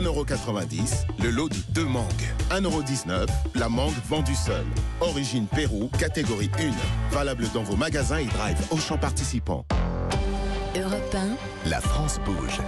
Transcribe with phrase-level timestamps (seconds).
[0.00, 2.06] 1,90€, le lot de deux mangues.
[2.50, 4.64] 1,19€, la mangue vendue seule.
[5.00, 7.14] Origine Pérou, catégorie 1.
[7.14, 9.66] Valable dans vos magasins et drive au champ participant.
[10.74, 12.58] Europe 1, La France bouge.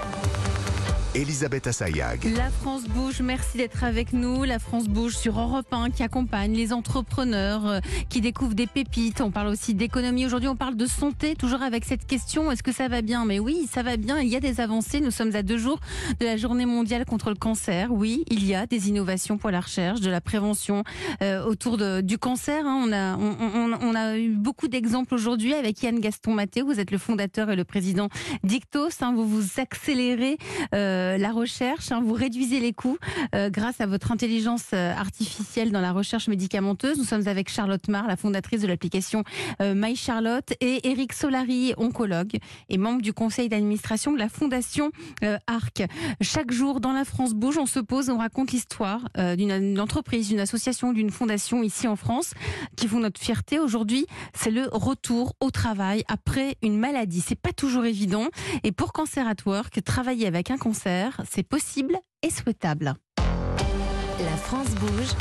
[1.15, 2.25] Elisabeth Assayag.
[2.37, 4.43] La France bouge, merci d'être avec nous.
[4.43, 7.79] La France bouge sur Europe 1 qui accompagne les entrepreneurs euh,
[8.09, 9.21] qui découvrent des pépites.
[9.21, 10.27] On parle aussi d'économie.
[10.27, 13.25] Aujourd'hui, on parle de santé, toujours avec cette question est-ce que ça va bien?
[13.27, 14.19] Mais oui, ça va bien.
[14.19, 15.01] Il y a des avancées.
[15.01, 15.79] Nous sommes à deux jours
[16.19, 17.93] de la journée mondiale contre le cancer.
[17.93, 20.83] Oui, il y a des innovations pour la recherche, de la prévention
[21.23, 22.67] euh, autour de, du cancer.
[22.67, 22.83] hein.
[22.89, 26.67] On, a, on, on- a eu beaucoup d'exemples aujourd'hui avec Yann Gaston Mathéo.
[26.67, 28.09] Vous êtes le fondateur et le président
[28.43, 28.89] d'Ictos.
[29.01, 29.13] hein.
[29.15, 30.39] Vous vous accélérez.
[30.75, 32.99] euh, la recherche, hein, vous réduisez les coûts
[33.35, 36.99] euh, grâce à votre intelligence euh, artificielle dans la recherche médicamenteuse.
[36.99, 39.25] Nous sommes avec Charlotte Mar, la fondatrice de l'application
[39.61, 44.91] euh, My Charlotte, et Eric Solari, oncologue et membre du conseil d'administration de la fondation
[45.23, 45.83] euh, ARC.
[46.21, 50.29] Chaque jour dans la France bouge, on se pose, on raconte l'histoire euh, d'une entreprise,
[50.29, 52.33] d'une association, d'une fondation ici en France
[52.77, 53.59] qui font notre fierté.
[53.59, 57.21] Aujourd'hui, c'est le retour au travail après une maladie.
[57.21, 58.29] C'est pas toujours évident.
[58.63, 60.94] Et pour Cancer at Work, travailler avec un cancer,
[61.31, 62.95] c'est possible et souhaitable.
[63.19, 65.13] la France bouge,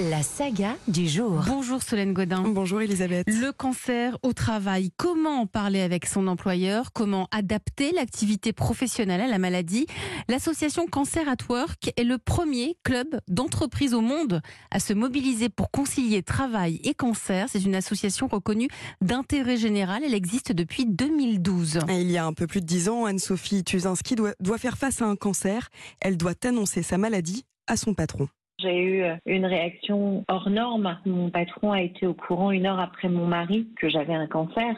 [0.00, 1.42] la saga du jour.
[1.46, 2.42] Bonjour Solène Godin.
[2.42, 3.26] Bonjour Elisabeth.
[3.26, 6.92] Le cancer au travail, comment en parler avec son employeur?
[6.92, 9.86] Comment adapter l'activité professionnelle à la maladie?
[10.28, 15.70] L'association Cancer at Work est le premier club d'entreprise au monde à se mobiliser pour
[15.70, 17.48] concilier travail et cancer.
[17.50, 18.68] C'est une association reconnue
[19.00, 20.02] d'intérêt général.
[20.04, 21.80] Elle existe depuis 2012.
[21.88, 24.78] Et Il y a un peu plus de dix ans, Anne-Sophie Tuzinski doit, doit faire
[24.78, 25.70] face à un cancer.
[26.00, 28.28] Elle doit annoncer sa maladie à son patron.
[28.60, 30.98] J'ai eu une réaction hors norme.
[31.06, 34.74] Mon patron a été au courant une heure après mon mari que j'avais un cancer.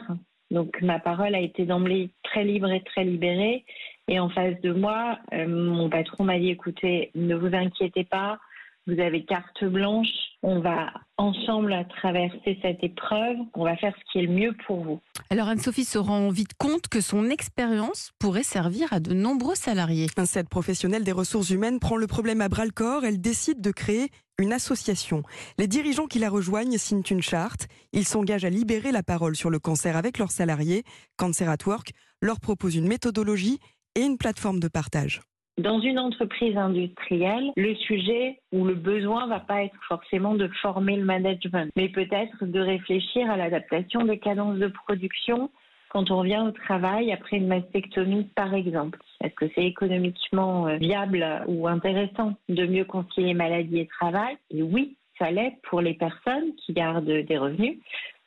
[0.51, 3.65] Donc ma parole a été d'emblée très libre et très libérée.
[4.07, 8.39] Et en face de moi, euh, mon patron m'a dit écoutez, ne vous inquiétez pas,
[8.87, 10.09] vous avez carte blanche,
[10.43, 14.83] on va ensemble traverser cette épreuve, on va faire ce qui est le mieux pour
[14.83, 14.99] vous.
[15.29, 20.07] Alors Anne-Sophie se rend vite compte que son expérience pourrait servir à de nombreux salariés.
[20.25, 23.05] Cette professionnelle des ressources humaines prend le problème à bras le corps.
[23.05, 24.09] Elle décide de créer
[24.39, 25.23] une association.
[25.59, 27.67] Les dirigeants qui la rejoignent signent une charte.
[27.93, 30.83] Ils s'engagent à libérer la parole sur le cancer avec leurs salariés.
[31.17, 31.91] Cancer at Work
[32.21, 33.59] leur propose une méthodologie
[33.95, 35.21] et une plateforme de partage.
[35.57, 40.95] Dans une entreprise industrielle, le sujet ou le besoin va pas être forcément de former
[40.95, 45.51] le management, mais peut-être de réfléchir à l'adaptation des cadences de production
[45.89, 48.97] quand on revient au travail après une mastectomie, par exemple.
[49.21, 54.37] Est-ce que c'est économiquement euh, viable ou intéressant de mieux concilier maladie et travail?
[54.51, 57.77] Et oui, ça l'est pour les personnes qui gardent des revenus,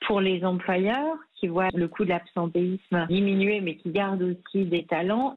[0.06, 4.84] pour les employeurs qui voient le coût de l'absentéisme diminuer, mais qui gardent aussi des
[4.84, 5.36] talents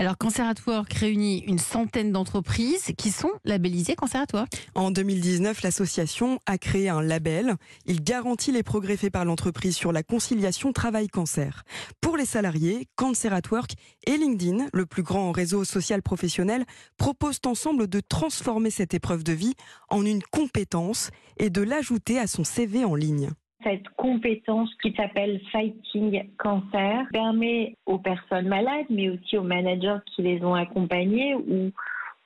[0.00, 4.68] Alors Cancer at Work réunit une centaine d'entreprises qui sont labellisées Cancer at Work.
[4.74, 7.54] En 2019, l'association a créé un label.
[7.86, 11.62] Il garantit les progrès faits par l'entreprise sur la conciliation travail-cancer.
[12.00, 13.74] Pour les salariés, Cancer at Work
[14.06, 16.64] et LinkedIn, le plus grand réseau social professionnel,
[16.98, 19.54] proposent ensemble de transformer cette épreuve de vie
[19.90, 23.30] en une compétence et de l'ajouter à son CV en ligne.
[23.62, 30.22] Cette compétence qui s'appelle Fighting Cancer permet aux personnes malades, mais aussi aux managers qui
[30.22, 31.70] les ont accompagnés ou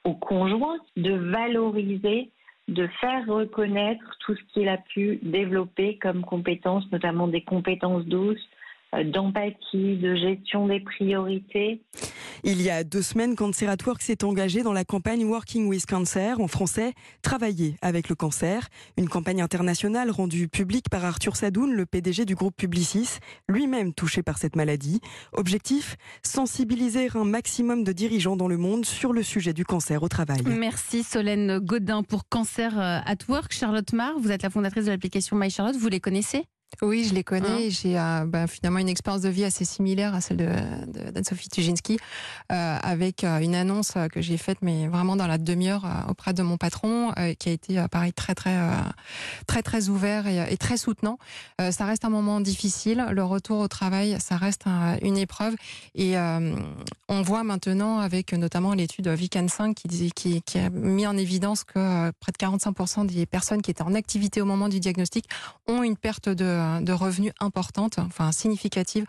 [0.05, 2.31] aux conjoints de valoriser,
[2.69, 8.49] de faire reconnaître tout ce qu'il a pu développer comme compétences, notamment des compétences douces,
[8.93, 11.83] d'empathie, de gestion des priorités.
[12.45, 15.87] Il y a deux semaines, Cancer at Work s'est engagé dans la campagne Working with
[15.87, 21.73] Cancer, en français, Travailler avec le cancer, une campagne internationale rendue publique par Arthur Sadoun,
[21.73, 25.01] le PDG du groupe Publicis, lui-même touché par cette maladie.
[25.33, 30.09] Objectif sensibiliser un maximum de dirigeants dans le monde sur le sujet du cancer au
[30.09, 30.43] travail.
[30.47, 33.53] Merci Solène Godin pour Cancer euh, at Work.
[33.53, 36.45] Charlotte Mar, vous êtes la fondatrice de l'application My Charlotte, vous les connaissez?
[36.81, 37.49] Oui, je les connais.
[37.67, 41.49] Hein J'ai euh, bah, finalement une expérience de vie assez similaire à celle de, d'Anne-Sophie
[41.49, 41.99] Tuginski,
[42.53, 46.43] euh, avec euh, une annonce que j'ai faite, mais vraiment dans la demi-heure auprès de
[46.43, 48.57] mon patron, qui a été pareil très très
[49.47, 51.19] très très ouvert et, et très soutenant.
[51.71, 53.07] Ça reste un moment difficile.
[53.11, 55.57] Le retour au travail, ça reste un- une épreuve.
[55.97, 61.07] Et on voit maintenant, avec notamment l'étude Vican 5 qui, disait- qui, qui a mis
[61.09, 64.79] en évidence que près de 45% des personnes qui étaient en activité au moment du
[64.79, 65.25] diagnostic
[65.67, 69.07] ont une perte de, de revenus importante, enfin significative,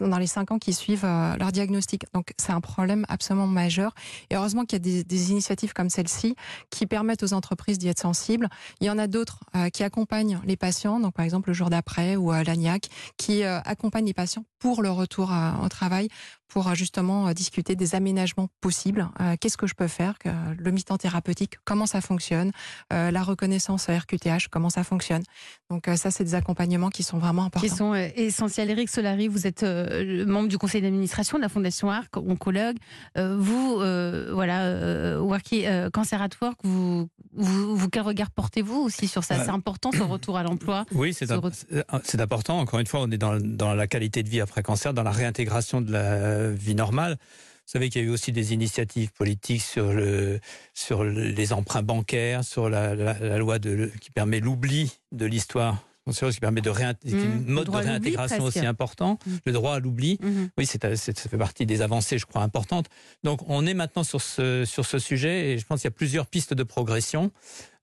[0.00, 2.04] dans les cinq ans qui suivent euh, leur diagnostic.
[2.14, 3.94] Donc c'est un problème absolument majeur.
[4.30, 6.34] Et heureusement qu'il y a des, initiatives comme celle-ci
[6.70, 8.48] qui permettent aux entreprises d'y être sensibles.
[8.80, 11.70] Il y en a d'autres euh, qui accompagnent les patients, donc par exemple le jour
[11.70, 16.08] d'après ou euh, l'ANIAC, qui euh, accompagnent les patients pour le retour au travail,
[16.46, 19.08] pour justement discuter des aménagements possibles.
[19.40, 22.52] Qu'est-ce que je peux faire Le mi-temps thérapeutique, comment ça fonctionne
[22.90, 25.24] La reconnaissance RQTH, comment ça fonctionne
[25.68, 27.66] Donc ça, c'est des accompagnements qui sont vraiment importants.
[27.66, 28.70] Qui sont essentiels.
[28.70, 32.76] Eric Solari, vous êtes membre du conseil d'administration de la Fondation ARC, oncologue.
[33.16, 33.76] vous,
[34.32, 39.44] voilà, Worky Cancer at Work, vous, vous, quel regard portez-vous aussi sur ça?
[39.44, 41.30] C'est important ce retour à l'emploi Oui, c'est
[42.20, 42.58] important.
[42.58, 45.10] Encore une fois, on est dans, dans la qualité de vie après cancer, dans la
[45.10, 47.18] réintégration de la vie normale.
[47.66, 50.40] Vous savez qu'il y a eu aussi des initiatives politiques sur, le,
[50.74, 52.94] sur les emprunts bancaires, sur la,
[53.38, 55.78] loi de, qui permet l'oubli de l'histoire
[56.10, 57.44] qui permet de mmh.
[57.46, 59.30] mode de réintégration aussi important, mmh.
[59.46, 60.18] le droit à l'oubli.
[60.20, 60.44] Mmh.
[60.58, 62.86] Oui, c'est, ça fait partie des avancées, je crois, importantes.
[63.22, 65.96] Donc, on est maintenant sur ce, sur ce sujet et je pense qu'il y a
[65.96, 67.30] plusieurs pistes de progression.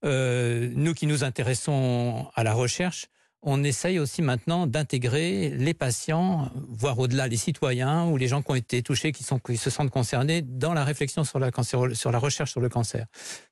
[0.04, 3.06] Euh, nous qui nous intéressons à la recherche,
[3.42, 8.50] on essaye aussi maintenant d'intégrer les patients, voire au-delà les citoyens ou les gens qui
[8.50, 11.50] ont été touchés, qui, sont, qui se sentent concernés dans la réflexion sur la,
[11.94, 13.06] sur la recherche sur le cancer.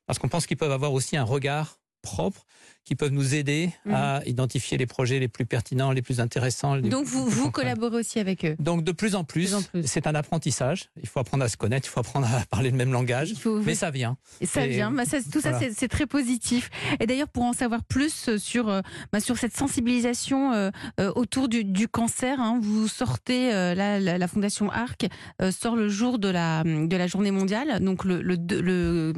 [0.05, 2.45] Parce qu'on pense qu'ils peuvent avoir aussi un regard propre
[2.85, 3.93] qui peuvent nous aider mhm.
[3.93, 6.77] à identifier les projets les plus pertinents, les plus intéressants.
[6.77, 10.89] Donc vous, vous collaborez aussi avec eux Donc de plus en plus, c'est un apprentissage.
[11.01, 13.33] Il faut apprendre à se connaître, il faut apprendre à parler le même langage,
[13.65, 14.17] mais ça vient.
[14.41, 16.69] Et ça vient, bah, tout ça c'est très positif.
[16.99, 21.47] Et d'ailleurs pour en savoir plus sur, euh, bah, sur cette sensibilisation euh, euh, autour
[21.47, 25.07] du, cancer, hein, vous sortez, la, la, Fondation ARC
[25.51, 29.13] sort le jour de la, de la journée mondiale, donc le, le, le,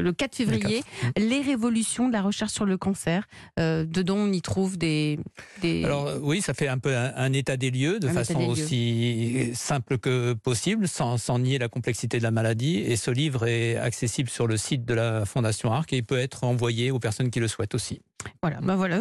[0.00, 0.82] le 4 février,
[1.16, 2.97] les révolutions de la recherche sur le cancer
[3.58, 5.18] euh, dedans, on y trouve des,
[5.84, 9.98] Alors euh, oui, ça fait un peu un, état des lieux de façon aussi simple
[9.98, 12.78] que possible, sans, nier la complexité de la maladie.
[12.78, 16.18] Et ce livre est accessible sur le site de la Fondation Arc et il peut
[16.18, 18.00] être envoyé aux personnes qui le souhaitent aussi.
[18.42, 19.00] Voilà, bah voilà,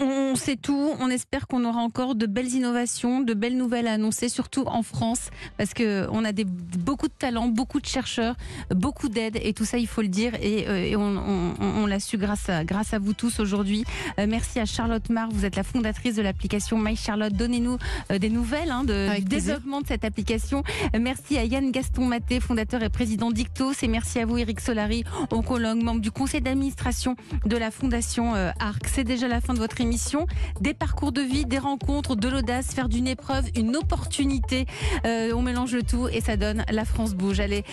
[0.00, 0.92] on, sait tout.
[1.00, 4.82] On espère qu'on aura encore de belles innovations, de belles nouvelles à annoncer, surtout en
[4.82, 8.36] France, parce que on a des, beaucoup de talents, beaucoup de chercheurs,
[8.74, 12.48] beaucoup d'aide, et tout ça, il faut le dire, et, euh, on, l'a su grâce
[12.48, 13.84] à, grâce à vous tous aujourd'hui.
[14.18, 17.32] Euh, merci à Charlotte Mar, vous êtes la fondatrice de l'application My Charlotte.
[17.32, 17.78] Donnez-nous
[18.10, 20.62] euh, des nouvelles hein, de, du développement de cette application.
[20.98, 25.04] merci à Yann Gaston Maté, fondateur et président d'Ictos, et merci à vous, Eric Solari,
[25.30, 28.86] oncologue, membre du conseil d'administration de la fondation Arc.
[28.86, 30.26] C'est déjà la fin de votre émission.
[30.60, 34.66] Des parcours de vie, des rencontres, de l'audace, faire d'une épreuve une opportunité.
[35.04, 37.40] Euh, on mélange le tout et ça donne la France bouge.
[37.40, 37.64] Allez.